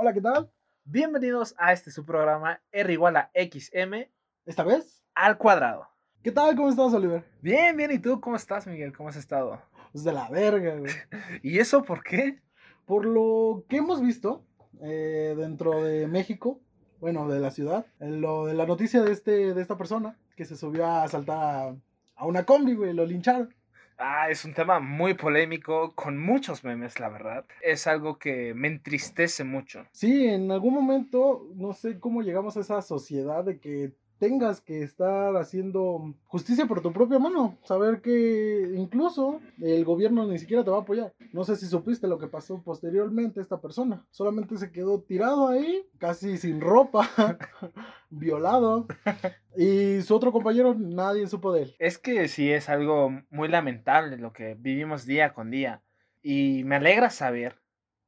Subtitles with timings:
[0.00, 0.48] Hola, ¿qué tal?
[0.84, 4.08] Bienvenidos a este su programa R igual a XM
[4.46, 5.02] ¿Esta vez?
[5.16, 5.88] al cuadrado.
[6.22, 6.54] ¿Qué tal?
[6.54, 7.24] ¿Cómo estás, Oliver?
[7.42, 8.96] Bien, bien, ¿y tú cómo estás, Miguel?
[8.96, 9.60] ¿Cómo has estado?
[9.90, 10.92] Pues de la verga, güey.
[11.42, 12.40] ¿Y eso por qué?
[12.86, 14.46] Por lo que hemos visto
[14.82, 16.60] eh, dentro de México,
[17.00, 20.44] bueno, de la ciudad, en lo de la noticia de, este, de esta persona que
[20.44, 21.76] se subió a asaltar a,
[22.14, 23.52] a una combi, güey, lo lincharon.
[23.98, 27.44] Ah, es un tema muy polémico, con muchos memes, la verdad.
[27.60, 29.84] Es algo que me entristece mucho.
[29.90, 34.82] Sí, en algún momento, no sé cómo llegamos a esa sociedad de que tengas que
[34.82, 37.58] estar haciendo justicia por tu propia mano.
[37.64, 41.14] Saber que incluso el gobierno ni siquiera te va a apoyar.
[41.32, 44.04] No sé si supiste lo que pasó posteriormente a esta persona.
[44.10, 47.08] Solamente se quedó tirado ahí, casi sin ropa,
[48.10, 48.86] violado.
[49.60, 51.74] Y su otro compañero, nadie supo de él.
[51.80, 55.82] Es que sí es algo muy lamentable lo que vivimos día con día.
[56.22, 57.60] Y me alegra saber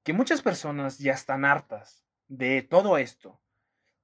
[0.05, 3.40] que muchas personas ya están hartas de todo esto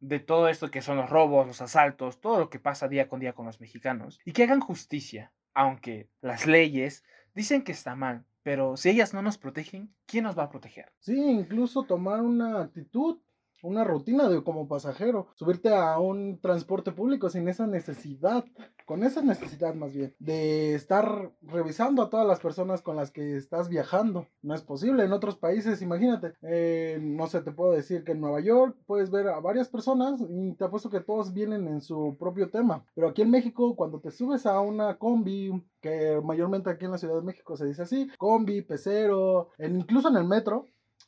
[0.06, 3.20] de todo esto que son los robos, los asaltos, todo lo que pasa día con
[3.20, 7.04] día con los mexicanos, y que hagan justicia, aunque las leyes
[7.34, 10.92] dicen que está mal, pero si ellas no nos protegen, ¿quién nos va a proteger?
[11.00, 13.18] Sí, incluso tomar una actitud,
[13.66, 18.44] una rutina de como pasajero, subirte a un transporte público sin esa necesidad,
[18.86, 23.36] con esa necesidad más bien, de estar revisando a todas las personas con las que
[23.36, 24.26] estás viajando.
[24.42, 28.20] No es posible en otros países, imagínate, eh, no sé, te puedo decir que en
[28.20, 32.16] Nueva York puedes ver a varias personas y te apuesto que todos vienen en su
[32.18, 36.84] propio tema, pero aquí en México cuando te subes a una combi, que mayormente aquí
[36.84, 40.66] en la Ciudad de México se dice así, combi, pecero, incluso en el metro,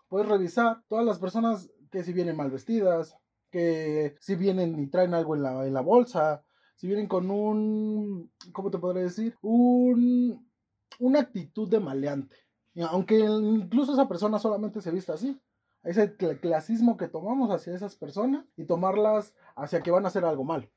[0.08, 3.16] puedes revisar todas las personas que si vienen mal vestidas,
[3.50, 6.44] que si vienen y traen algo en la, en la bolsa,
[6.76, 9.36] si vienen con un, ¿cómo te podría decir?
[9.42, 10.48] Un,
[10.98, 12.36] una actitud de maleante.
[12.90, 15.40] Aunque incluso esa persona solamente se vista así.
[15.82, 20.24] Ese cl- clasismo que tomamos hacia esas personas y tomarlas hacia que van a hacer
[20.24, 20.70] algo mal.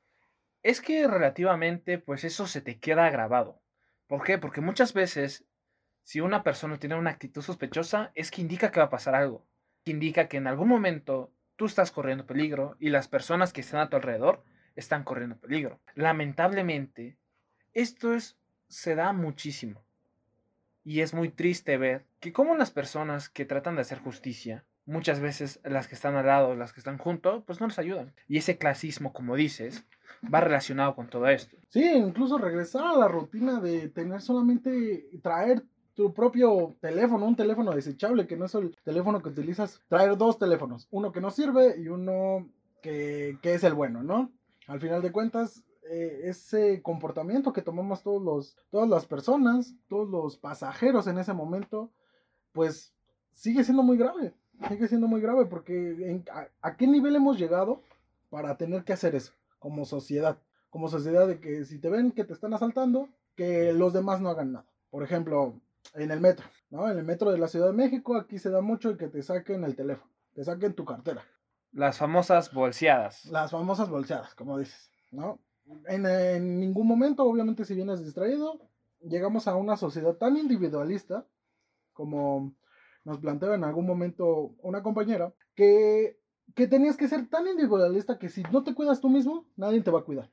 [0.62, 3.60] Es que relativamente, pues eso se te queda grabado.
[4.06, 4.38] ¿Por qué?
[4.38, 5.44] Porque muchas veces,
[6.02, 9.46] si una persona tiene una actitud sospechosa, es que indica que va a pasar algo.
[9.84, 13.80] Que indica que en algún momento tú estás corriendo peligro y las personas que están
[13.80, 14.44] a tu alrededor
[14.76, 15.80] están corriendo peligro.
[15.94, 17.16] Lamentablemente,
[17.72, 18.36] esto es,
[18.68, 19.82] se da muchísimo.
[20.84, 25.20] Y es muy triste ver que como las personas que tratan de hacer justicia, muchas
[25.20, 28.12] veces las que están al lado, las que están junto, pues no les ayudan.
[28.28, 29.86] Y ese clasismo, como dices,
[30.32, 31.56] va relacionado con todo esto.
[31.68, 35.62] Sí, incluso regresar a la rutina de tener solamente traer
[35.94, 40.38] tu propio teléfono, un teléfono desechable, que no es el teléfono que utilizas, traer dos
[40.38, 42.48] teléfonos, uno que no sirve y uno
[42.80, 44.30] que, que es el bueno, ¿no?
[44.66, 50.08] Al final de cuentas, eh, ese comportamiento que tomamos todos los, todas las personas, todos
[50.08, 51.90] los pasajeros en ese momento,
[52.52, 52.94] pues
[53.32, 54.32] sigue siendo muy grave,
[54.68, 57.82] sigue siendo muy grave, porque a, ¿a qué nivel hemos llegado
[58.30, 60.38] para tener que hacer eso como sociedad?
[60.70, 64.30] Como sociedad de que si te ven que te están asaltando, que los demás no
[64.30, 64.66] hagan nada.
[64.90, 65.54] Por ejemplo,
[65.94, 66.90] en el metro, ¿no?
[66.90, 69.22] En el metro de la Ciudad de México, aquí se da mucho el que te
[69.22, 71.24] saquen el teléfono, te saquen tu cartera.
[71.72, 73.24] Las famosas bolseadas.
[73.26, 75.40] Las famosas bolseadas, como dices, ¿no?
[75.86, 78.60] En, en ningún momento, obviamente, si vienes distraído,
[79.00, 81.26] llegamos a una sociedad tan individualista
[81.92, 82.54] como
[83.04, 86.18] nos planteaba en algún momento una compañera, que,
[86.54, 89.90] que tenías que ser tan individualista que si no te cuidas tú mismo, nadie te
[89.90, 90.30] va a cuidar.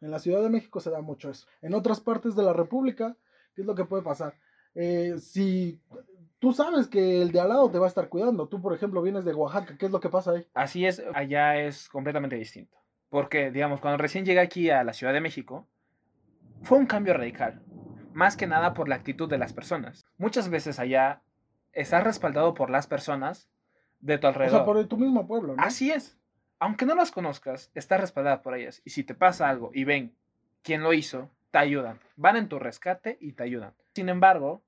[0.00, 1.46] En la Ciudad de México se da mucho eso.
[1.60, 3.16] En otras partes de la República,
[3.54, 4.38] ¿qué es lo que puede pasar?
[4.74, 5.80] Eh, si
[6.38, 9.02] tú sabes que el de al lado te va a estar cuidando, tú por ejemplo
[9.02, 10.46] vienes de Oaxaca, ¿qué es lo que pasa ahí?
[10.54, 12.76] Así es, allá es completamente distinto.
[13.08, 15.66] Porque, digamos, cuando recién llegué aquí a la Ciudad de México,
[16.62, 17.62] fue un cambio radical.
[18.12, 20.06] Más que nada por la actitud de las personas.
[20.16, 21.22] Muchas veces allá
[21.72, 23.48] estás respaldado por las personas
[24.00, 24.58] de tu O alrededor.
[24.58, 25.62] sea, por tu mismo pueblo, ¿no?
[25.62, 26.16] Así es.
[26.58, 28.82] Aunque no las conozcas, estás respaldada por ellas.
[28.84, 30.14] Y si te pasa algo y ven
[30.62, 32.00] quién lo hizo, te ayudan.
[32.16, 33.74] Van en tu rescate y te ayudan.
[33.94, 34.64] Sin embargo,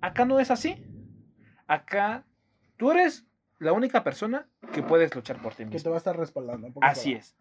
[0.00, 0.84] acá no es así.
[1.66, 2.26] Acá
[2.76, 3.26] tú eres
[3.58, 5.90] la única persona que puedes luchar por ti que te mismo.
[5.90, 6.68] va a estar respaldando.
[6.82, 7.36] Así es.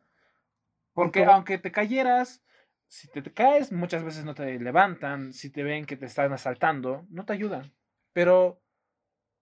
[0.93, 1.33] Porque ¿Cómo?
[1.33, 2.43] aunque te cayeras,
[2.87, 5.33] si te, te caes, muchas veces no te levantan.
[5.33, 7.73] Si te ven que te están asaltando, no te ayudan.
[8.13, 8.61] Pero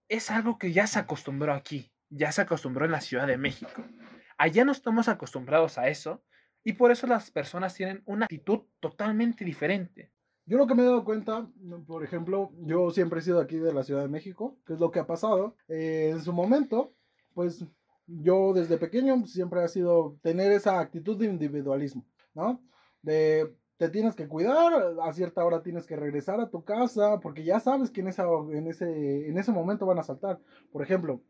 [0.10, 1.92] es algo que ya se acostumbró aquí.
[2.10, 3.84] Ya se acostumbró en la Ciudad de México.
[4.38, 6.24] Allá no estamos acostumbrados a eso.
[6.64, 10.12] Y por eso las personas tienen una actitud totalmente diferente.
[10.46, 11.48] Yo lo que me he dado cuenta,
[11.88, 14.92] por ejemplo, yo siempre he sido aquí de la Ciudad de México, que es lo
[14.92, 15.56] que ha pasado.
[15.68, 16.94] Eh, en su momento,
[17.34, 17.66] pues
[18.08, 22.62] yo desde pequeño siempre ha sido tener esa actitud de individualismo, ¿no?
[23.02, 27.44] De te tienes que cuidar, a cierta hora tienes que regresar a tu casa, porque
[27.44, 30.40] ya sabes que en, esa, en, ese, en ese momento van a saltar.
[30.72, 31.22] Por ejemplo,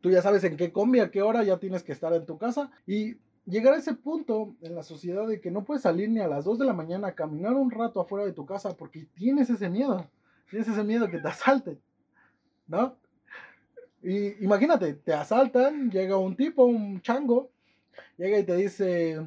[0.00, 2.38] tú ya sabes en qué combi, a qué hora ya tienes que estar en tu
[2.38, 3.16] casa y
[3.46, 6.44] llegar a ese punto en la sociedad de que no puedes salir ni a las
[6.44, 9.70] 2 de la mañana a caminar un rato afuera de tu casa porque tienes ese
[9.70, 10.10] miedo,
[10.50, 11.80] tienes ese miedo que te asalten,
[12.66, 12.96] ¿no?
[14.02, 17.50] Y imagínate, te asaltan, llega un tipo, un chango,
[18.16, 19.20] llega y te dice,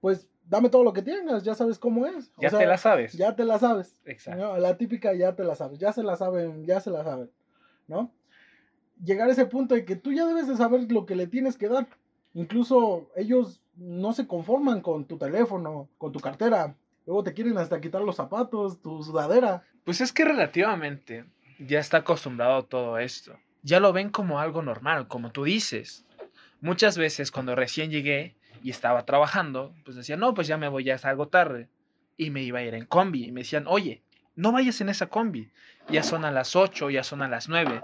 [0.00, 2.32] pues dame todo lo que tengas, ya sabes cómo es.
[2.36, 3.12] ya te la sabes.
[3.12, 4.00] Ya te la sabes.
[4.04, 4.56] Exacto.
[4.58, 7.30] La típica ya te la sabes, ya se la saben, ya se la saben,
[7.86, 8.12] ¿no?
[9.02, 11.56] Llegar a ese punto de que tú ya debes de saber lo que le tienes
[11.56, 11.88] que dar.
[12.34, 16.76] Incluso ellos no se conforman con tu teléfono, con tu cartera.
[17.06, 19.64] Luego te quieren hasta quitar los zapatos, tu sudadera.
[19.84, 21.24] Pues es que relativamente
[21.58, 23.36] ya está acostumbrado a todo esto.
[23.62, 26.04] Ya lo ven como algo normal, como tú dices.
[26.60, 30.84] Muchas veces cuando recién llegué y estaba trabajando, pues decía, no, pues ya me voy,
[30.84, 31.68] ya es algo tarde.
[32.16, 33.24] Y me iba a ir en combi.
[33.24, 34.02] Y me decían, oye,
[34.36, 35.50] no vayas en esa combi.
[35.88, 37.80] Ya son a las 8, ya son a las 9.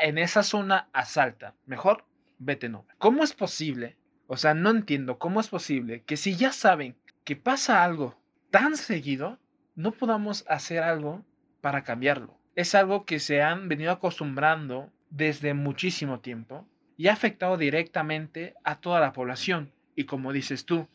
[0.00, 1.54] En esa zona asalta.
[1.66, 2.04] Mejor
[2.44, 2.86] vete no.
[2.98, 3.96] ¿Cómo es posible?
[4.26, 8.18] O sea, no entiendo cómo es posible que si ya saben que pasa algo
[8.50, 9.38] tan seguido,
[9.74, 11.24] no podamos hacer algo
[11.60, 12.38] para cambiarlo.
[12.54, 18.80] Es algo que se han venido acostumbrando desde muchísimo tiempo y ha afectado directamente a
[18.80, 19.72] toda la población.
[19.96, 20.88] Y como dices tú,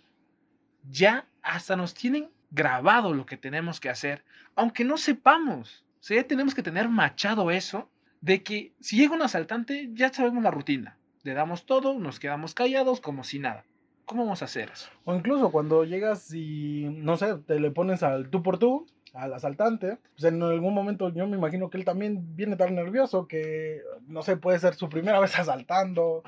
[0.89, 4.23] ya hasta nos tienen grabado lo que tenemos que hacer,
[4.55, 5.85] aunque no sepamos.
[5.99, 7.89] O sea, ya tenemos que tener machado eso
[8.21, 10.97] de que si llega un asaltante, ya sabemos la rutina.
[11.29, 13.63] Le damos todo, nos quedamos callados como si nada.
[14.05, 14.89] ¿Cómo vamos a hacer eso?
[15.05, 19.31] O incluso cuando llegas y, no sé, te le pones al tú por tú, al
[19.35, 23.83] asaltante, pues en algún momento yo me imagino que él también viene tan nervioso que,
[24.07, 26.23] no sé, puede ser su primera vez asaltando,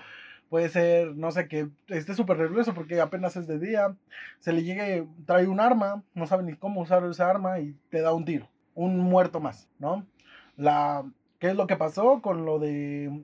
[0.49, 3.95] puede ser, no sé, que esté súper nervioso porque apenas es de día,
[4.37, 8.01] se le llegue, trae un arma, no sabe ni cómo usar esa arma y te
[8.01, 10.05] da un tiro, un muerto más, ¿no?
[10.57, 11.03] La,
[11.39, 13.23] ¿Qué es lo que pasó con lo de,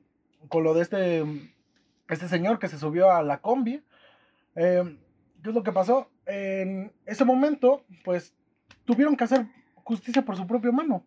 [0.49, 1.23] con lo de este,
[2.09, 3.83] este señor que se subió a la combi?
[4.55, 4.97] Eh,
[5.43, 6.09] ¿Qué es lo que pasó?
[6.25, 8.33] En ese momento, pues,
[8.85, 11.05] tuvieron que hacer justicia por su propia mano.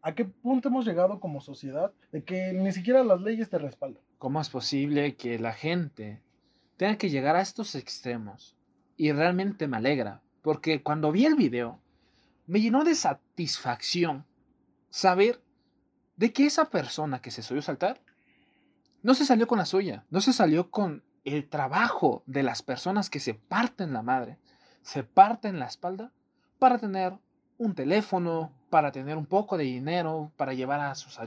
[0.00, 4.02] ¿A qué punto hemos llegado como sociedad de que ni siquiera las leyes te respaldan?
[4.18, 6.22] ¿Cómo es posible que la gente
[6.76, 8.56] tenga que llegar a estos extremos?
[8.96, 11.80] Y realmente me alegra, porque cuando vi el video,
[12.46, 14.24] me llenó de satisfacción
[14.90, 15.40] saber
[16.16, 18.00] de que esa persona que se subió a saltar
[19.04, 23.10] no se salió con la suya, no se salió con el trabajo de las personas
[23.10, 24.38] que se parten la madre,
[24.80, 26.10] se parten la espalda
[26.58, 27.12] para tener
[27.58, 31.18] un teléfono, para tener un poco de dinero, para llevar a sus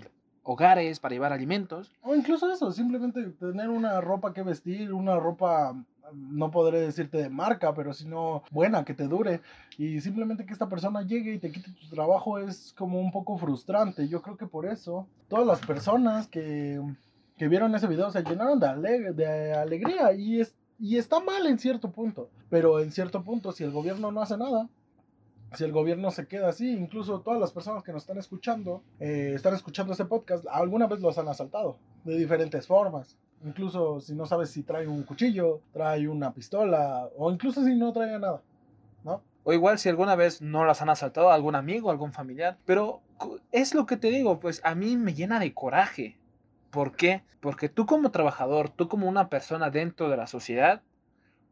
[0.41, 1.91] hogares, para llevar alimentos.
[2.01, 5.75] O incluso eso, simplemente tener una ropa que vestir, una ropa,
[6.13, 9.41] no podré decirte de marca, pero sino buena, que te dure.
[9.77, 13.37] Y simplemente que esta persona llegue y te quite tu trabajo es como un poco
[13.37, 14.07] frustrante.
[14.07, 16.81] Yo creo que por eso todas las personas que,
[17.37, 21.59] que vieron ese video se llenaron de, de alegría y, es, y está mal en
[21.59, 22.29] cierto punto.
[22.49, 24.69] Pero en cierto punto, si el gobierno no hace nada,
[25.53, 29.33] si el gobierno se queda así, incluso todas las personas que nos están escuchando, eh,
[29.35, 33.17] están escuchando este podcast, alguna vez los han asaltado de diferentes formas.
[33.45, 37.93] Incluso si no sabes si trae un cuchillo, trae una pistola, o incluso si no
[37.93, 38.41] trae nada,
[39.03, 39.21] ¿no?
[39.43, 42.57] O igual si alguna vez no las han asaltado algún amigo, algún familiar.
[42.65, 43.01] Pero
[43.51, 46.17] es lo que te digo, pues a mí me llena de coraje.
[46.71, 47.23] ¿Por qué?
[47.39, 50.83] Porque tú como trabajador, tú como una persona dentro de la sociedad,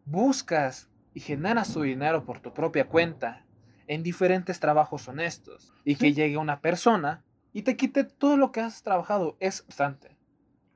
[0.05, 3.45] buscas y generas tu dinero por tu propia cuenta
[3.88, 8.60] en diferentes trabajos honestos y que llegue una persona y te quite todo lo que
[8.60, 10.17] has trabajado es bastante.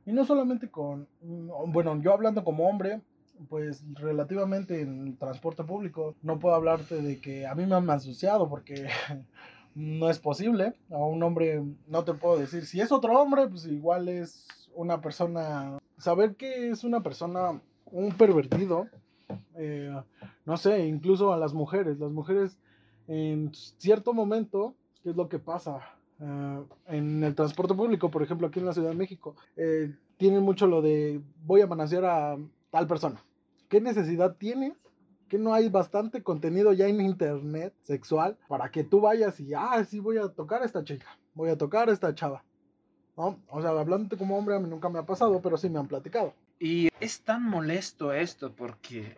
[0.05, 3.01] Y no solamente con, mm, bueno, yo hablando como hombre,
[3.47, 8.49] pues relativamente en transporte público, no puedo hablarte de que a mí me han asociado
[8.49, 8.87] porque
[9.75, 10.73] no es posible.
[10.91, 15.01] A un hombre no te puedo decir, si es otro hombre, pues igual es una
[15.01, 17.61] persona, saber que es una persona,
[17.91, 18.87] un pervertido,
[19.55, 19.93] eh,
[20.45, 22.57] no sé, incluso a las mujeres, las mujeres
[23.07, 25.79] en cierto momento, ¿qué es lo que pasa?
[26.19, 30.43] Ah, en el transporte público, por ejemplo, aquí en la Ciudad de México, eh, tienen
[30.43, 32.37] mucho lo de voy a mananciar a
[32.69, 33.23] tal persona.
[33.67, 34.73] ¿Qué necesidad tienes?
[35.29, 39.83] Que no hay bastante contenido ya en internet sexual para que tú vayas y, ah,
[39.87, 42.43] sí, voy a tocar a esta chica, voy a tocar a esta chava.
[43.15, 43.39] ¿No?
[43.49, 45.87] O sea, hablándote como hombre, a mí nunca me ha pasado, pero sí me han
[45.87, 46.33] platicado.
[46.59, 49.15] Y es tan molesto esto porque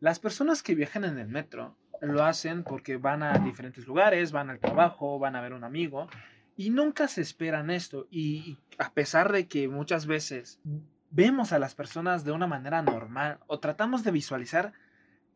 [0.00, 4.50] las personas que viajan en el metro lo hacen porque van a diferentes lugares, van
[4.50, 6.08] al trabajo, van a ver un amigo
[6.56, 8.06] y nunca se esperan esto.
[8.10, 10.60] Y a pesar de que muchas veces
[11.10, 14.72] vemos a las personas de una manera normal o tratamos de visualizar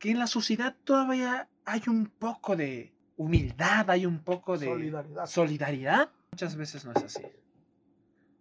[0.02, 5.26] que en la sociedad todavía hay un poco de humildad, hay un poco de solidaridad.
[5.26, 7.22] solidaridad muchas veces no es así.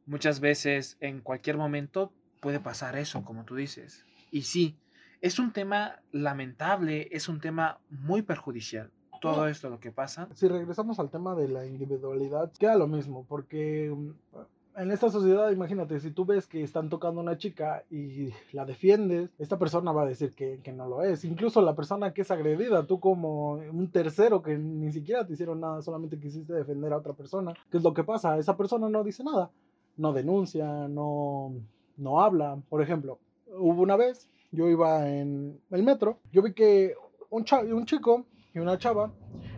[0.07, 4.07] muchas veces en cualquier momento puede pasar eso, como tú dices.
[4.31, 4.75] Y sí,
[5.21, 8.89] es un tema lamentable, es un tema muy perjudicial.
[9.21, 10.29] Todo esto lo que pasa.
[10.33, 13.95] Si regresamos al tema de la individualidad, queda lo mismo, porque
[14.75, 18.65] en esta sociedad, imagínate, si tú ves que están tocando a una chica y la
[18.65, 21.25] defiendes, esta persona va a decir que, que, no lo es.
[21.25, 25.59] Incluso la persona que es agredida, tú como un tercero que ni siquiera te hicieron
[25.59, 27.53] nada, solamente quisiste defender a otra persona.
[27.69, 28.37] ¿Qué es lo que pasa?
[28.37, 29.51] Esa persona no dice nada,
[29.97, 31.53] no denuncia, no,
[31.97, 32.57] no habla.
[32.69, 36.95] Por ejemplo, hubo una vez, yo iba en el metro, yo vi que
[37.29, 39.11] un, un chico y una chava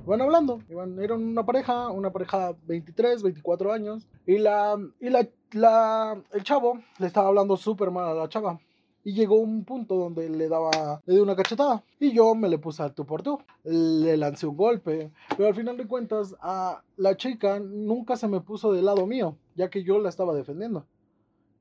[0.06, 5.28] iban hablando, iban, eran una pareja, una pareja 23, 24 años, y la, y la,
[5.52, 8.60] la el chavo le estaba hablando súper mal a la chava.
[9.06, 11.84] Y llegó un punto donde le daba, le dio una cachetada.
[12.00, 13.38] Y yo me le puse al tú por tú.
[13.66, 15.12] Le lancé un golpe.
[15.36, 19.36] Pero al final de cuentas, a la chica nunca se me puso del lado mío,
[19.56, 20.86] ya que yo la estaba defendiendo.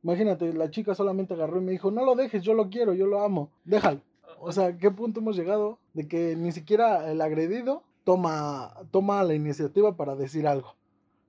[0.04, 3.06] Imagínate, la chica solamente agarró y me dijo, no lo dejes, yo lo quiero, yo
[3.06, 4.02] lo amo, déjalo.
[4.40, 9.34] O sea, ¿qué punto hemos llegado de que ni siquiera el agredido toma, toma la
[9.34, 10.76] iniciativa para decir algo?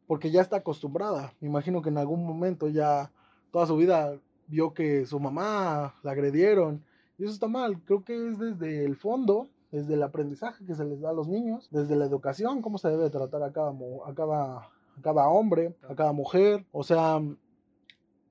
[0.08, 1.34] Porque ya está acostumbrada.
[1.40, 3.12] Me imagino que en algún momento ya
[3.52, 6.84] toda su vida vio que su mamá la agredieron.
[7.18, 7.82] Y eso está mal.
[7.84, 11.28] Creo que es desde el fondo, desde el aprendizaje que se les da a los
[11.28, 15.76] niños, desde la educación, cómo se debe tratar a cada, a cada, a cada hombre,
[15.88, 16.66] a cada mujer.
[16.72, 17.22] O sea,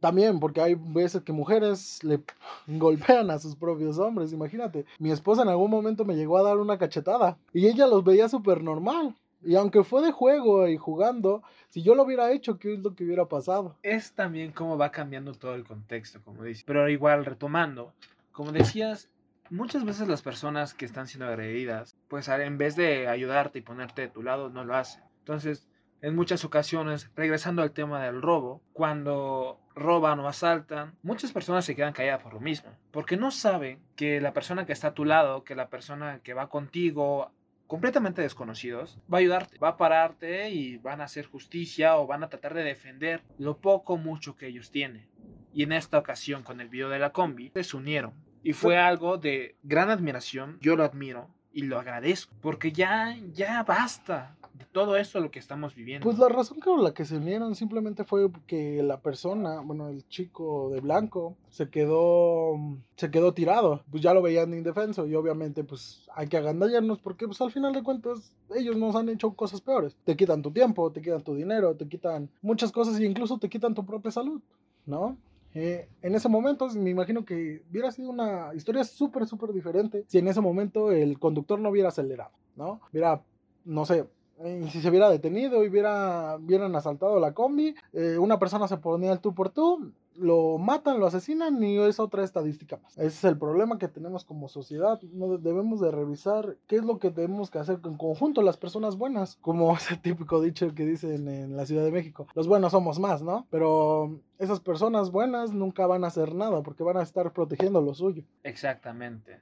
[0.03, 2.21] también, porque hay veces que mujeres le
[2.67, 4.85] golpean a sus propios hombres, imagínate.
[4.99, 8.29] Mi esposa en algún momento me llegó a dar una cachetada y ella los veía
[8.29, 9.15] súper normal.
[9.45, 12.95] Y aunque fue de juego y jugando, si yo lo hubiera hecho, ¿qué es lo
[12.95, 13.77] que hubiera pasado?
[13.83, 16.65] Es también cómo va cambiando todo el contexto, como dices.
[16.65, 17.93] Pero igual, retomando,
[18.33, 19.09] como decías,
[19.51, 24.03] muchas veces las personas que están siendo agredidas, pues en vez de ayudarte y ponerte
[24.03, 25.03] de tu lado, no lo hacen.
[25.21, 25.69] Entonces,
[26.03, 31.77] en muchas ocasiones, regresando al tema del robo, cuando roban o asaltan, muchas personas se
[31.77, 35.05] quedan calladas por lo mismo, porque no saben que la persona que está a tu
[35.05, 37.31] lado, que la persona que va contigo,
[37.69, 42.25] completamente desconocidos, va a ayudarte, va a pararte y van a hacer justicia o van
[42.25, 45.09] a tratar de defender lo poco mucho que ellos tienen.
[45.55, 49.19] Y en esta ocasión con el video de la combi se unieron y fue algo
[49.19, 54.97] de gran admiración, yo lo admiro y lo agradezco, porque ya ya basta de todo
[54.97, 56.05] esto lo que estamos viviendo.
[56.05, 60.07] Pues la razón por la que se unieron simplemente fue que la persona, bueno, el
[60.09, 62.55] chico de blanco, se quedó,
[62.97, 63.83] se quedó tirado.
[63.91, 67.73] Pues ya lo veían indefenso y obviamente pues hay que agandallarnos porque pues al final
[67.73, 69.97] de cuentas ellos nos han hecho cosas peores.
[70.05, 73.49] Te quitan tu tiempo, te quitan tu dinero, te quitan muchas cosas e incluso te
[73.49, 74.41] quitan tu propia salud,
[74.87, 75.17] ¿no?
[75.55, 80.19] Eh, en ese momento me imagino que hubiera sido una historia súper, súper diferente si
[80.19, 82.81] en ese momento el conductor no hubiera acelerado, ¿no?
[82.91, 83.23] Hubiera,
[83.65, 84.07] no sé,
[84.45, 88.79] y si se hubiera detenido y hubiera, hubieran asaltado la combi, eh, una persona se
[88.79, 92.97] ponía el tú por tú, lo matan, lo asesinan y es otra estadística más.
[92.99, 95.01] Ese es el problema que tenemos como sociedad.
[95.13, 98.97] No debemos de revisar qué es lo que tenemos que hacer en conjunto las personas
[98.97, 102.27] buenas, como ese típico dicho que dicen en la Ciudad de México.
[102.35, 103.47] Los buenos somos más, ¿no?
[103.51, 107.95] Pero esas personas buenas nunca van a hacer nada porque van a estar protegiendo lo
[107.95, 108.25] suyo.
[108.43, 109.41] Exactamente.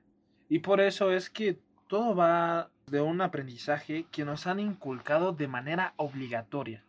[0.48, 5.48] Y por eso es que todo va de un aprendizaje que nos han inculcado de
[5.48, 6.84] manera obligatoria.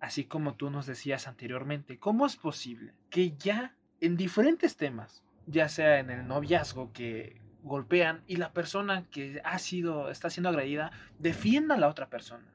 [0.00, 5.68] Así como tú nos decías anteriormente, ¿cómo es posible que ya en diferentes temas, ya
[5.68, 10.92] sea en el noviazgo que golpean y la persona que ha sido, está siendo agredida,
[11.18, 12.46] defienda a la otra persona?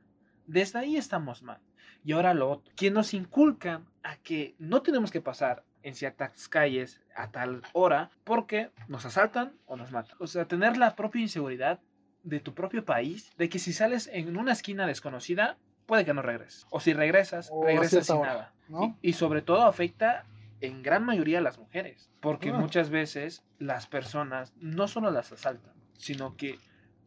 [0.48, 1.60] Desde ahí estamos mal.
[2.06, 6.48] Y ahora lo otro, que nos inculcan a que no tenemos que pasar en ciertas
[6.48, 10.18] calles a tal hora porque nos asaltan o nos matan.
[10.20, 11.80] O sea, tener la propia inseguridad
[12.24, 16.22] de tu propio país, de que si sales en una esquina desconocida, puede que no
[16.22, 16.66] regreses.
[16.70, 18.54] O si regresas, regresas sin nada.
[19.02, 20.26] Y, sobre todo afecta
[20.62, 22.54] en gran mayoría a las mujeres, porque ah.
[22.54, 26.58] muchas veces las personas no solo las asaltan, sino que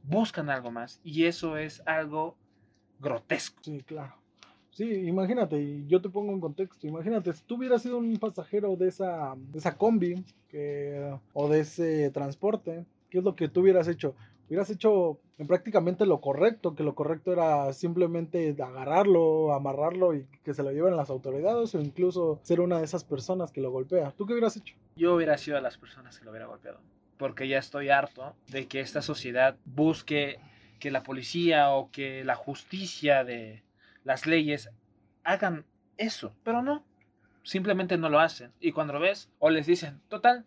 [0.03, 2.37] buscan algo más y eso es algo
[3.01, 3.63] grotesco.
[3.63, 4.15] Sí, claro.
[4.71, 8.77] Sí, imagínate, y yo te pongo un contexto, imagínate, si tú hubieras sido un pasajero
[8.77, 13.63] de esa, de esa combi que, o de ese transporte, ¿qué es lo que tú
[13.63, 14.15] hubieras hecho?
[14.49, 20.63] Hubieras hecho prácticamente lo correcto, que lo correcto era simplemente agarrarlo, amarrarlo y que se
[20.63, 24.13] lo lleven las autoridades o incluso ser una de esas personas que lo golpea.
[24.13, 24.77] ¿Tú qué hubieras hecho?
[24.97, 26.79] Yo hubiera sido de las personas que lo hubiera golpeado,
[27.19, 30.39] porque ya estoy harto de que esta sociedad busque
[30.79, 33.63] que la policía o que la justicia de
[34.05, 34.71] las leyes
[35.25, 35.65] hagan
[35.97, 36.85] eso, pero no,
[37.43, 38.53] simplemente no lo hacen.
[38.61, 40.47] Y cuando lo ves, o les dicen, total,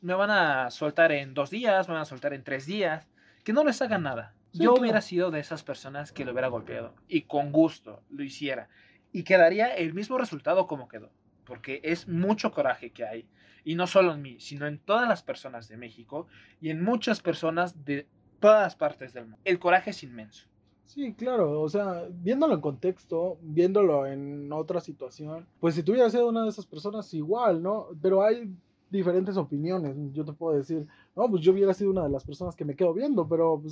[0.00, 3.06] me van a soltar en dos días, me van a soltar en tres días,
[3.44, 4.34] que no les hagan nada.
[4.52, 8.68] Yo hubiera sido de esas personas que lo hubiera golpeado y con gusto lo hiciera
[9.12, 11.10] y quedaría el mismo resultado como quedó.
[11.50, 13.26] porque es mucho coraje que hay,
[13.64, 16.28] y no solo en mí, sino en todas las personas de México
[16.60, 18.06] y en muchas personas de
[18.38, 19.40] todas partes del mundo.
[19.44, 20.46] El coraje es inmenso.
[20.86, 26.12] Sí, claro, o sea, viéndolo en contexto, viéndolo en otra situación, pues si tú hubieras
[26.12, 27.88] sido una de esas personas, igual, ¿no?
[28.00, 28.48] Pero hay
[28.90, 29.96] diferentes opiniones.
[30.12, 32.74] Yo te puedo decir, no, pues yo hubiera sido una de las personas que me
[32.74, 33.62] quedo viendo, pero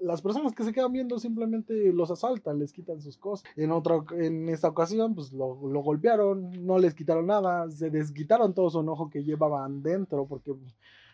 [0.00, 3.44] las personas que se quedan viendo simplemente los asaltan, les quitan sus cosas.
[3.56, 8.54] En otra, en esta ocasión, pues lo, lo golpearon, no les quitaron nada, se desquitaron
[8.54, 10.54] todo su enojo que llevaban dentro, porque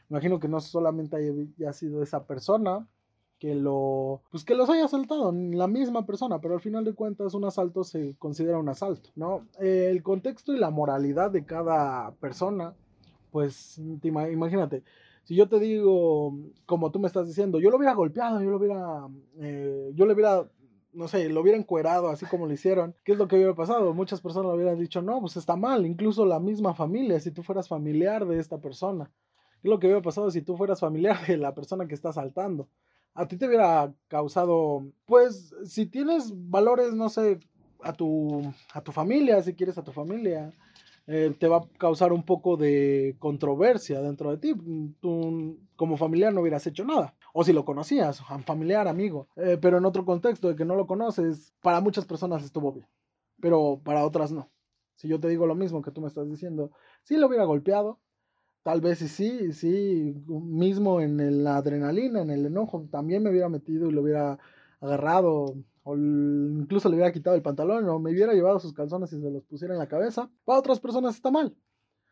[0.09, 2.87] imagino que no solamente haya sido esa persona,
[3.39, 7.35] que lo pues que los haya asaltado la misma persona pero al final de cuentas
[7.35, 12.75] un asalto se considera un asalto no el contexto y la moralidad de cada persona
[13.31, 14.83] pues imagínate
[15.25, 18.57] si yo te digo como tú me estás diciendo yo lo hubiera golpeado yo lo
[18.57, 19.09] hubiera
[19.39, 20.49] eh, yo le hubiera
[20.91, 23.93] no sé, lo hubiera encuerado así como lo hicieron, ¿qué es lo que hubiera pasado?
[23.95, 27.43] Muchas personas lo hubieran dicho, no, pues está mal, incluso la misma familia, si tú
[27.43, 29.09] fueras familiar de esta persona.
[29.61, 32.09] ¿Qué es lo que hubiera pasado si tú fueras familiar de la persona que está
[32.09, 32.69] asaltando?
[33.19, 37.41] a ti te hubiera causado, pues, si tienes valores, no sé,
[37.83, 38.41] a tu,
[38.73, 40.53] a tu familia, si quieres a tu familia,
[41.09, 44.55] eh, te va a causar un poco de controversia dentro de ti.
[45.01, 47.17] Tú como familiar no hubieras hecho nada.
[47.33, 49.29] O si lo conocías, familiar, amigo.
[49.35, 52.87] Eh, pero en otro contexto de que no lo conoces, para muchas personas estuvo bien.
[53.41, 54.51] Pero para otras no.
[54.95, 56.71] Si yo te digo lo mismo que tú me estás diciendo,
[57.03, 57.99] sí lo hubiera golpeado,
[58.69, 63.89] Tal vez sí, sí, mismo en la adrenalina, en el enojo, también me hubiera metido
[63.89, 64.39] y lo hubiera
[64.81, 65.55] agarrado,
[65.97, 69.45] incluso le hubiera quitado el pantalón, o me hubiera llevado sus calzones y se los
[69.45, 70.31] pusiera en la cabeza.
[70.45, 71.57] Para otras personas está mal,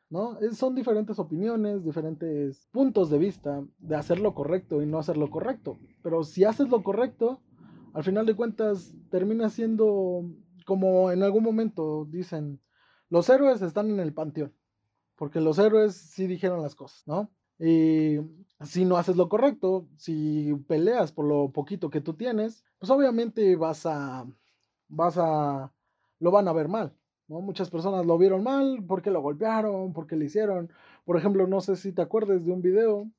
[0.09, 0.39] ¿no?
[0.53, 5.31] son diferentes opiniones, diferentes puntos de vista de hacer lo correcto y no hacer lo
[5.31, 5.79] correcto.
[6.03, 7.41] Pero si haces lo correcto,
[7.93, 10.25] al final de cuentas termina siendo
[10.65, 12.61] como en algún momento dicen,
[13.09, 14.53] los héroes están en el panteón
[15.17, 17.31] porque los héroes sí dijeron las cosas, ¿no?
[17.59, 18.19] Y
[18.65, 23.57] si no haces lo correcto, si peleas por lo poquito que tú tienes, pues obviamente
[23.57, 24.27] vas a,
[24.89, 25.73] vas a,
[26.19, 26.95] lo van a ver mal,
[27.29, 27.41] ¿no?
[27.41, 30.71] Muchas personas lo vieron mal porque lo golpearon, porque le hicieron.
[31.05, 33.11] Por ejemplo, no sé si te acuerdas de un video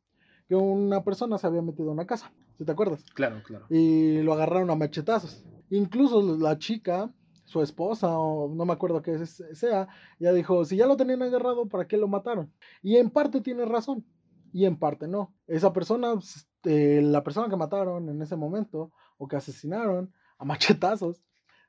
[0.48, 3.04] que una persona se había metido en una casa, si te acuerdas.
[3.14, 3.66] Claro, claro.
[3.70, 5.46] Y lo agarraron a machetazos.
[5.70, 7.12] Incluso la chica
[7.48, 9.88] su esposa o no me acuerdo qué sea,
[10.20, 12.52] ya dijo, si ya lo tenían agarrado, ¿para qué lo mataron?
[12.82, 14.06] Y en parte tiene razón
[14.58, 15.36] y en parte no.
[15.46, 20.46] Esa persona, pues, este, la persona que mataron en ese momento o que asesinaron a
[20.46, 21.22] machetazos,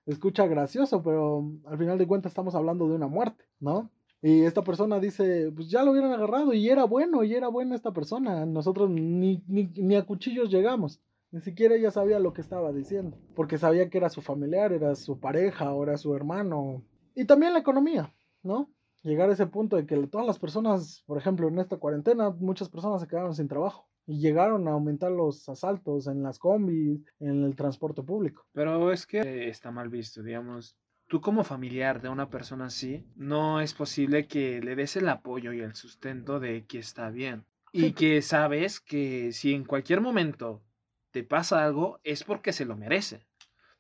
[0.07, 3.91] escucha gracioso, pero al final de cuentas estamos hablando de una muerte, ¿no?
[4.23, 7.75] Y esta persona dice, pues ya lo hubieran agarrado y era bueno, y era buena
[7.75, 8.47] esta persona.
[8.47, 11.03] Nosotros ni, ni, ni a cuchillos llegamos.
[11.31, 14.95] Ni siquiera ella sabía lo que estaba diciendo, porque sabía que era su familiar, era
[14.95, 16.83] su pareja o era su hermano.
[17.15, 18.71] Y también la economía, ¿no?
[19.03, 22.69] Llegar a ese punto de que todas las personas, por ejemplo, en esta cuarentena, muchas
[22.69, 27.45] personas se quedaron sin trabajo y llegaron a aumentar los asaltos en las combis, en
[27.45, 28.47] el transporte público.
[28.53, 30.77] Pero es que está mal visto, digamos.
[31.07, 35.53] Tú como familiar de una persona así, no es posible que le des el apoyo
[35.53, 37.45] y el sustento de que está bien.
[37.71, 40.63] Y que sabes que si en cualquier momento
[41.11, 43.27] te pasa algo es porque se lo merece,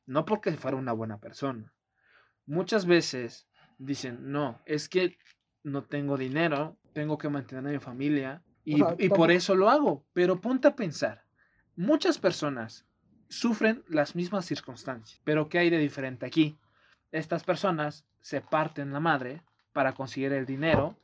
[0.07, 1.73] no porque fuera una buena persona.
[2.47, 3.48] Muchas veces
[3.79, 5.17] dicen, no, es que
[5.63, 10.05] no tengo dinero, tengo que mantener a mi familia y, y por eso lo hago.
[10.13, 11.25] Pero ponte a pensar,
[11.77, 12.87] muchas personas
[13.29, 16.59] sufren las mismas circunstancias, pero ¿qué hay de diferente aquí?
[17.13, 20.99] Estas personas se parten la madre para conseguir el dinero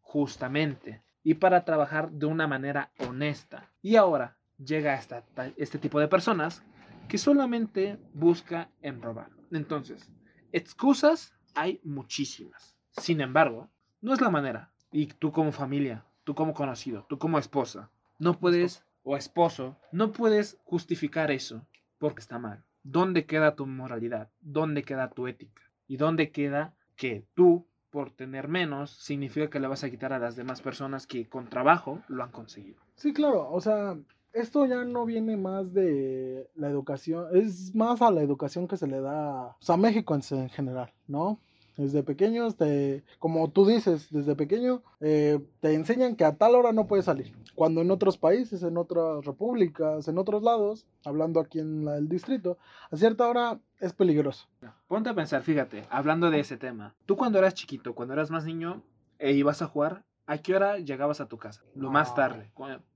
[0.00, 3.70] justamente y para trabajar de una manera honesta.
[3.82, 5.24] Y ahora, llega esta,
[5.56, 6.62] este tipo de personas
[7.08, 9.30] que solamente busca en robar.
[9.50, 10.10] Entonces,
[10.52, 12.76] excusas hay muchísimas.
[12.92, 14.70] Sin embargo, no es la manera.
[14.92, 20.12] Y tú como familia, tú como conocido, tú como esposa, no puedes, o esposo, no
[20.12, 21.66] puedes justificar eso
[21.98, 22.64] porque está mal.
[22.82, 24.30] ¿Dónde queda tu moralidad?
[24.40, 25.62] ¿Dónde queda tu ética?
[25.86, 30.18] ¿Y dónde queda que tú, por tener menos, significa que le vas a quitar a
[30.18, 32.80] las demás personas que con trabajo lo han conseguido?
[32.94, 33.50] Sí, claro.
[33.50, 33.96] O sea,
[34.32, 38.86] esto ya no viene más de la educación, es más a la educación que se
[38.86, 41.40] le da a México en, general, ¿no?
[41.76, 46.72] Desde pequeños, te, como tú dices, desde pequeño eh, te enseñan que a tal hora
[46.72, 47.32] no puedes salir.
[47.54, 52.58] Cuando en otros países, en otras repúblicas, en otros lados, hablando aquí en el distrito,
[52.90, 54.46] a cierta hora es peligroso.
[54.88, 56.94] Ponte a pensar, fíjate, hablando de ese tema.
[57.06, 58.82] Tú cuando eras chiquito, cuando eras más niño,
[59.18, 61.62] e ibas a jugar, ¿a qué hora llegabas a tu casa?
[61.74, 62.50] Lo más tarde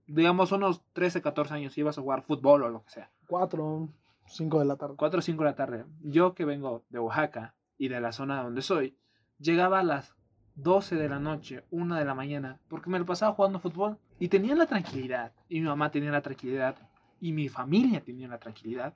[0.07, 3.11] digamos, unos 13, 14 años ibas a jugar fútbol o lo que sea.
[3.29, 3.89] 4,
[4.27, 4.95] 5 de la tarde.
[4.97, 5.85] 4 o 5 de la tarde.
[6.03, 8.97] Yo que vengo de Oaxaca y de la zona donde soy,
[9.39, 10.15] llegaba a las
[10.57, 14.29] 12 de la noche, 1 de la mañana, porque me lo pasaba jugando fútbol y
[14.29, 16.77] tenía la tranquilidad, y mi mamá tenía la tranquilidad,
[17.21, 18.95] y mi familia tenía la tranquilidad,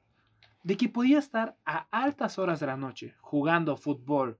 [0.63, 4.39] de que podía estar a altas horas de la noche jugando fútbol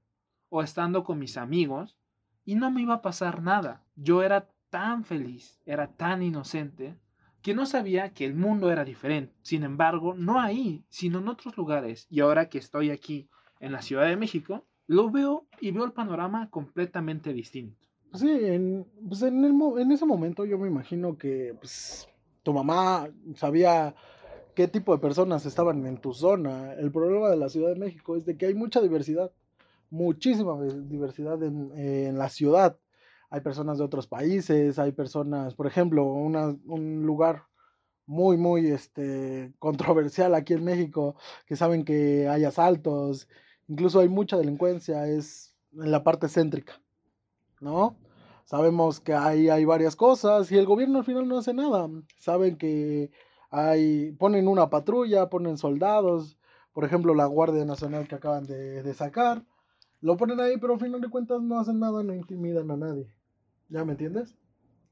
[0.49, 1.97] o estando con mis amigos
[2.45, 3.83] y no me iba a pasar nada.
[3.95, 6.95] Yo era tan feliz, era tan inocente,
[7.41, 9.33] que no sabía que el mundo era diferente.
[9.41, 12.07] Sin embargo, no ahí, sino en otros lugares.
[12.09, 13.29] Y ahora que estoy aquí
[13.59, 17.87] en la Ciudad de México, lo veo y veo el panorama completamente distinto.
[18.13, 22.09] Sí, en, pues en, el, en ese momento yo me imagino que pues,
[22.43, 23.93] tu mamá sabía
[24.55, 26.73] qué tipo de personas estaban en tu zona.
[26.73, 29.31] El problema de la Ciudad de México es de que hay mucha diversidad,
[29.91, 32.77] muchísima diversidad en, en la ciudad.
[33.29, 37.43] Hay personas de otros países, hay personas, por ejemplo, una, un lugar
[38.05, 41.15] muy, muy este, controversial aquí en México,
[41.45, 43.27] que saben que hay asaltos
[43.69, 46.81] Incluso hay mucha delincuencia, es en la parte céntrica,
[47.61, 47.95] ¿no?
[48.45, 51.87] Sabemos que hay, hay varias cosas y el gobierno al final no hace nada.
[52.17, 53.11] Saben que
[53.51, 56.39] hay, ponen una patrulla, ponen soldados,
[56.73, 59.45] por ejemplo la Guardia Nacional que acaban de, de sacar,
[60.01, 63.13] lo ponen ahí, pero al final de cuentas no hacen nada, no intimidan a nadie.
[63.69, 64.35] ¿Ya me entiendes?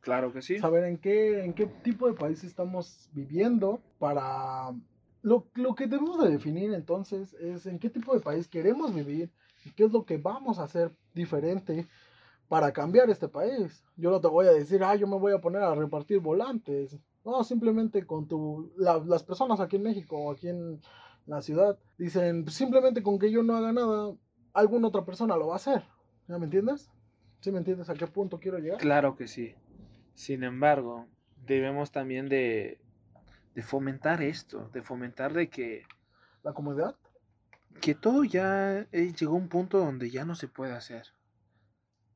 [0.01, 0.59] Claro que sí.
[0.59, 4.73] Saber en qué, en qué tipo de país estamos viviendo para
[5.21, 9.29] lo, que debemos de definir entonces es en qué tipo de país queremos vivir
[9.65, 11.87] y qué es lo que vamos a hacer diferente
[12.47, 13.83] para cambiar este país.
[13.97, 16.97] Yo no te voy a decir, ah, yo me voy a poner a repartir volantes.
[17.25, 20.79] No, simplemente con tu, las personas aquí en México o aquí en
[21.25, 24.15] la ciudad dicen, simplemente con que yo no haga nada,
[24.53, 25.83] alguna otra persona lo va a hacer.
[26.29, 26.89] ¿Ya me entiendes?
[27.41, 28.79] ¿Sí me entiendes a qué punto quiero llegar?
[28.79, 29.55] Claro que sí.
[30.13, 31.07] Sin embargo,
[31.45, 32.79] debemos también de
[33.57, 35.81] de fomentar esto, de fomentar de que...
[36.43, 36.95] La comodidad.
[37.81, 41.07] Que todo ya eh, llegó a un punto donde ya no se puede hacer.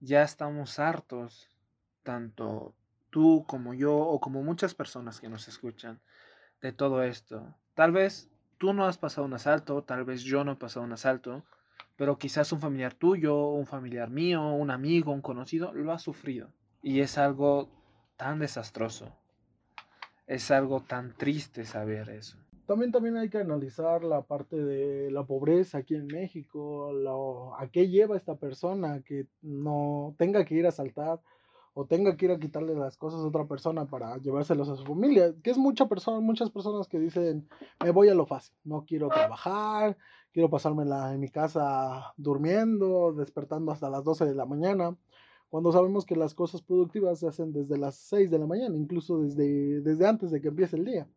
[0.02, 1.50] Ya estamos hartos,
[2.04, 2.76] tanto
[3.10, 6.00] tú como yo o como muchas personas que nos escuchan,
[6.62, 7.56] de todo esto.
[7.74, 8.30] Tal vez
[8.60, 11.44] tú no has pasado un asalto, tal vez yo no he pasado un asalto,
[12.02, 16.50] pero quizás un familiar tuyo, un familiar mío, un amigo, un conocido, lo ha sufrido.
[16.82, 17.70] Y es algo
[18.18, 19.14] tan desastroso
[20.32, 22.38] es algo tan triste saber eso.
[22.66, 26.90] También, también hay que analizar la parte de la pobreza aquí en México,
[27.60, 31.20] a qué lleva esta persona que no tenga que ir a saltar
[31.74, 34.84] o tenga que ir a quitarle las cosas a otra persona para llevárselos a su
[34.86, 37.48] familia, que es mucha persona, muchas personas que dicen,
[37.84, 39.98] me voy a lo fácil, no quiero trabajar,
[40.34, 44.98] quiero pasármela en mi casa durmiendo, despertando hasta las 12 de la mañana
[45.52, 49.20] cuando sabemos que las cosas productivas se hacen desde las 6 de la mañana, incluso
[49.20, 51.10] desde, desde antes de que empiece el día,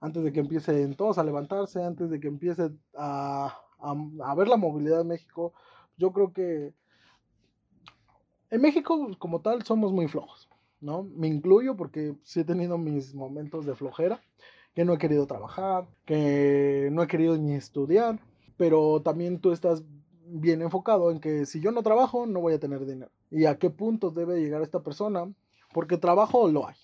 [0.00, 4.56] antes de que empiecen todos a levantarse, antes de que empiece a, a, ver la
[4.56, 5.52] movilidad en México,
[5.96, 6.74] yo creo que
[8.56, 10.48] en México como tal somos muy flojos,
[10.80, 11.04] ¿no?
[11.04, 14.20] Me incluyo porque sí he tenido mis momentos de flojera,
[14.74, 18.18] que no he querido trabajar, que no he querido ni estudiar,
[18.56, 19.82] pero también tú estás
[20.26, 23.10] bien enfocado en que si yo no trabajo, no voy a tener dinero.
[23.30, 25.30] ¿Y a qué punto debe llegar esta persona?
[25.72, 26.76] Porque trabajo lo hay.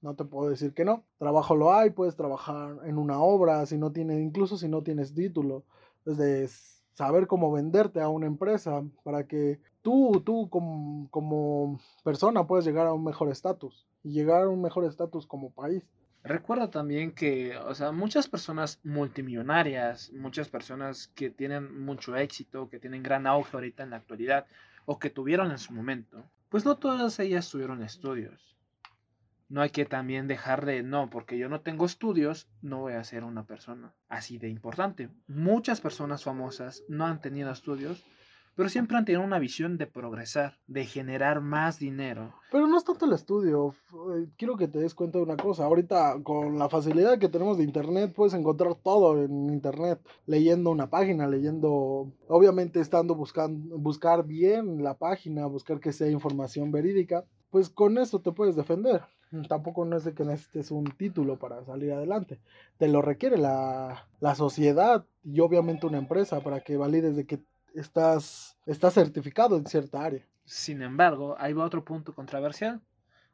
[0.00, 1.04] No te puedo decir que no.
[1.18, 5.14] Trabajo lo hay, puedes trabajar en una obra, si no tienes, incluso si no tienes
[5.14, 5.64] título.
[6.04, 6.48] Desde
[6.92, 12.86] saber cómo venderte a una empresa para que tú, tú como, como persona puedas llegar
[12.86, 15.84] a un mejor estatus y llegar a un mejor estatus como país.
[16.24, 22.78] Recuerda también que, o sea, muchas personas multimillonarias, muchas personas que tienen mucho éxito, que
[22.78, 24.46] tienen gran auge ahorita en la actualidad,
[24.84, 28.51] o que tuvieron en su momento, pues no todas ellas tuvieron estudios.
[29.52, 33.04] No hay que también dejar de, no, porque yo no tengo estudios, no voy a
[33.04, 35.10] ser una persona así de importante.
[35.26, 38.02] Muchas personas famosas no han tenido estudios
[38.54, 42.34] pero siempre han tenido una visión de progresar, de generar más dinero.
[42.50, 43.74] Pero no es tanto el estudio,
[44.14, 47.56] eh, quiero que te des cuenta de una cosa, ahorita con la facilidad que tenemos
[47.56, 54.26] de internet puedes encontrar todo en internet, leyendo una página, leyendo, obviamente estando buscando, buscar
[54.26, 59.02] bien la página, buscar que sea información verídica, pues con eso te puedes defender.
[59.48, 62.38] Tampoco no es de que necesites un título para salir adelante.
[62.76, 67.40] Te lo requiere la, la sociedad y obviamente una empresa para que valides de que
[67.74, 70.26] estás, estás certificado en cierta área.
[70.44, 72.82] Sin embargo, ahí va otro punto controversial.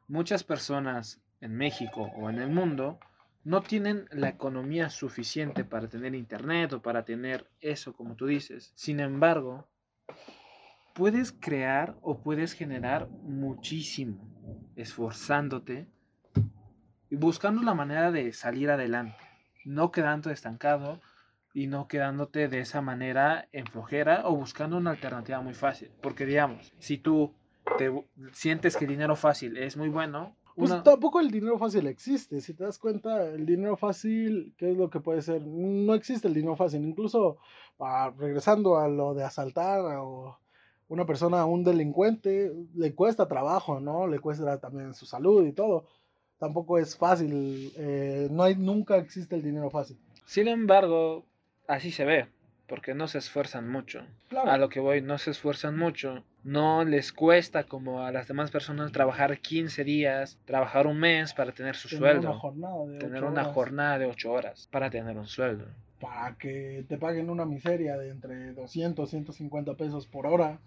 [0.07, 2.99] Muchas personas en México o en el mundo
[3.43, 8.71] no tienen la economía suficiente para tener internet o para tener eso, como tú dices.
[8.75, 9.67] Sin embargo,
[10.93, 14.28] puedes crear o puedes generar muchísimo
[14.75, 15.87] esforzándote
[17.09, 19.17] y buscando la manera de salir adelante,
[19.65, 20.99] no quedando estancado,
[21.51, 25.89] y no quedándote de esa manera en flojera o buscando una alternativa muy fácil.
[26.01, 27.33] Porque digamos, si tú
[27.77, 27.91] te
[28.33, 30.35] sientes que el dinero fácil es muy bueno.
[30.55, 32.39] Pues una- tampoco el dinero fácil existe.
[32.41, 35.41] Si te das cuenta, el dinero fácil, ¿qué es lo que puede ser?
[35.41, 36.85] No existe el dinero fácil.
[36.85, 37.37] Incluso
[37.79, 40.37] ah, regresando a lo de asaltar o
[40.89, 44.07] una persona, un delincuente, le cuesta trabajo, ¿no?
[44.07, 45.85] Le cuesta también su salud y todo.
[46.39, 47.71] Tampoco es fácil.
[47.77, 49.97] eh, no hay, nunca existe el dinero fácil.
[50.25, 51.25] Sin embargo,
[51.67, 52.27] así se ve,
[52.67, 54.01] porque no se esfuerzan mucho.
[54.29, 54.49] Claro.
[54.51, 56.23] A lo que voy, no se esfuerzan mucho.
[56.43, 61.51] No les cuesta como a las demás personas trabajar 15 días, trabajar un mes para
[61.51, 62.29] tener su tener sueldo.
[62.29, 65.65] una jornada de tener una horas jornada de 8 horas para tener un sueldo.
[65.99, 70.57] para que te paguen una miseria de entre 200, 150 pesos por hora.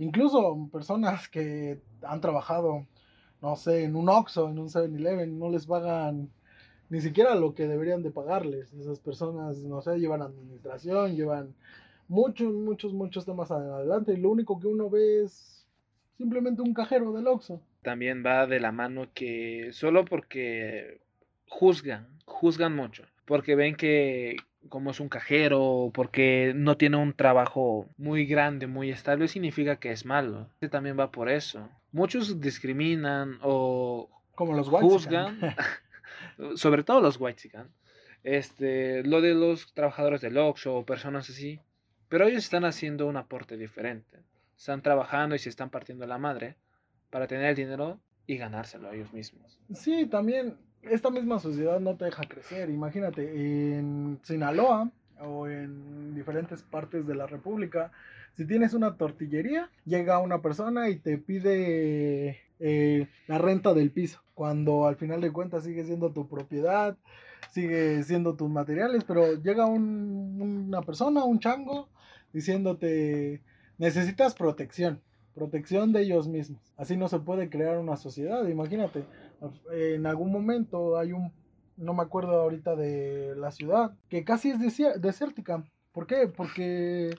[0.00, 2.86] Incluso personas que han trabajado,
[3.42, 6.30] no sé, en un Oxxo, en un 7-Eleven, no les pagan
[6.88, 8.72] ni siquiera lo que deberían de pagarles.
[8.72, 11.54] Esas personas, no sé, llevan administración, llevan
[12.08, 15.66] muchos, muchos, muchos temas adelante y lo único que uno ve es
[16.16, 17.60] simplemente un cajero del Oxxo.
[17.82, 21.02] También va de la mano que solo porque
[21.46, 24.36] juzgan, juzgan mucho, porque ven que
[24.70, 29.90] como es un cajero, porque no tiene un trabajo muy grande, muy estable, significa que
[29.92, 30.48] es malo.
[30.54, 31.68] Este también va por eso.
[31.92, 35.38] Muchos discriminan o Como los juzgan,
[36.56, 37.50] sobre todo los white
[38.22, 41.60] este, lo de los trabajadores del Oxxo o personas así,
[42.08, 44.18] pero ellos están haciendo un aporte diferente.
[44.56, 46.56] Están trabajando y se están partiendo la madre
[47.10, 49.58] para tener el dinero y ganárselo a ellos mismos.
[49.74, 52.70] Sí, también esta misma sociedad no te deja crecer.
[52.70, 54.90] Imagínate, en Sinaloa
[55.20, 57.90] o en diferentes partes de la República,
[58.36, 64.22] si tienes una tortillería, llega una persona y te pide eh, la renta del piso,
[64.34, 66.96] cuando al final de cuentas sigue siendo tu propiedad,
[67.50, 71.88] sigue siendo tus materiales, pero llega un- una persona, un chango,
[72.32, 73.40] diciéndote,
[73.78, 75.00] necesitas protección
[75.34, 76.60] protección de ellos mismos.
[76.76, 78.46] Así no se puede crear una sociedad.
[78.46, 79.04] Imagínate,
[79.72, 81.32] en algún momento hay un,
[81.76, 84.58] no me acuerdo ahorita de la ciudad, que casi es
[85.00, 85.64] desértica.
[85.92, 86.28] ¿Por qué?
[86.28, 87.16] Porque,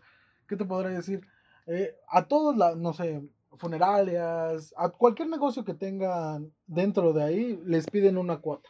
[0.47, 1.21] ¿qué te podré decir?
[1.67, 3.21] Eh, a todos, la, no sé,
[3.57, 8.69] funerarias, a cualquier negocio que tengan dentro de ahí, les piden una cuota.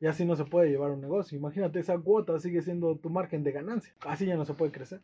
[0.00, 1.38] Y así no se puede llevar un negocio.
[1.38, 3.94] Imagínate, esa cuota sigue siendo tu margen de ganancia.
[4.00, 5.00] Así ya no se puede crecer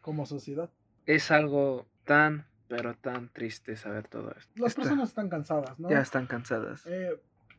[0.00, 0.70] como sociedad.
[1.04, 4.52] Es algo tan, pero tan triste saber todo esto.
[4.56, 5.88] Las Está- personas están cansadas, ¿no?
[5.90, 6.82] ya están cansadas.
[6.86, 7.10] Eh,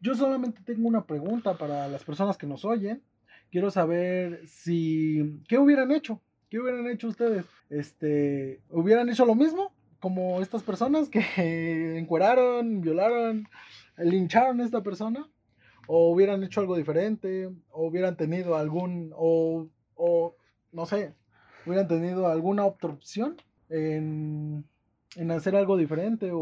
[0.02, 3.02] yo solamente tengo una pregunta para las personas que nos oyen.
[3.52, 7.46] Quiero saber si qué hubieran hecho, qué hubieran hecho ustedes.
[7.70, 11.22] Este, hubieran hecho lo mismo como estas personas que
[11.98, 13.48] encueraron, violaron,
[13.98, 15.28] lincharon a esta persona,
[15.88, 20.36] o hubieran hecho algo diferente, o hubieran tenido algún, o, o
[20.72, 21.14] no sé,
[21.66, 23.38] hubieran tenido alguna otra opción
[23.70, 24.66] en,
[25.16, 26.40] en hacer algo diferente, o,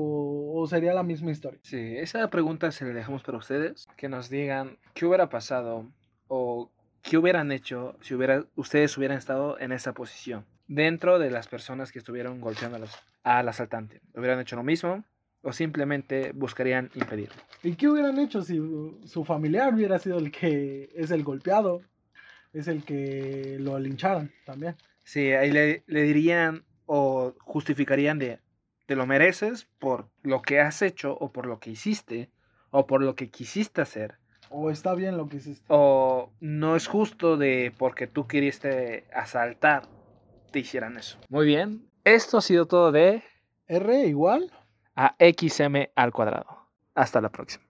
[0.53, 1.59] o sería la misma historia.
[1.63, 3.87] Sí, esa pregunta se la dejamos para ustedes.
[3.97, 5.89] Que nos digan qué hubiera pasado
[6.27, 10.45] o qué hubieran hecho si hubiera, ustedes hubieran estado en esa posición.
[10.67, 14.01] Dentro de las personas que estuvieron golpeando a los- al asaltante.
[14.15, 15.03] ¿Hubieran hecho lo mismo
[15.43, 17.35] o simplemente buscarían impedirlo?
[17.63, 18.59] ¿Y qué hubieran hecho si
[19.05, 21.81] su familiar hubiera sido el que es el golpeado?
[22.53, 24.75] Es el que lo lincharon también.
[25.03, 28.39] Sí, ahí le, le dirían o justificarían de
[28.85, 32.29] te lo mereces por lo que has hecho o por lo que hiciste
[32.71, 34.17] o por lo que quisiste hacer.
[34.49, 35.65] O está bien lo que hiciste.
[35.69, 39.87] O no es justo de porque tú queriste asaltar,
[40.51, 41.17] te hicieran eso.
[41.29, 41.89] Muy bien.
[42.03, 43.23] Esto ha sido todo de
[43.67, 44.51] R igual.
[44.95, 46.69] a XM al cuadrado.
[46.93, 47.64] Hasta la próxima.